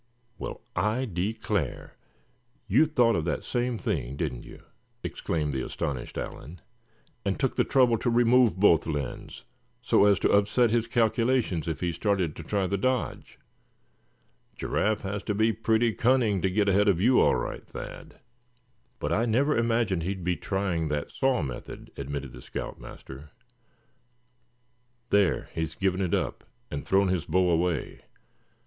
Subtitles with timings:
[0.39, 1.95] "Well, I declare,
[2.67, 4.63] you thought of that same thing, didn't you?"
[5.03, 6.59] exclaimed the astonished Allan;
[7.23, 9.43] "and took the trouble to remove both lens,
[9.83, 13.37] so as to upset his calculations if he started to try the dodge.
[14.57, 18.15] Giraffe has to be pretty cunning to get ahead of you, all right, Thad."
[18.97, 23.29] "But I never imagined he'd be trying that saw method," admitted the scout master.
[25.11, 28.01] "There, he's given it up and thrown his bow away.